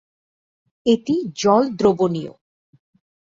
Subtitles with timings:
[0.85, 2.33] এটি জল দ্রবণীয়।